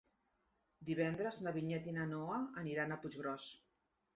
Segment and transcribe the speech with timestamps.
[0.87, 3.47] Divendres na Vinyet i na Noa aniran a Puiggròs.